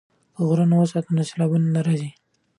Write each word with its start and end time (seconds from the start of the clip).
که 0.33 0.41
غرونه 0.47 0.75
وساتو 0.77 1.11
نو 1.15 1.21
سیلابونه 1.29 1.67
نه 1.75 1.81
راځي. 1.87 2.11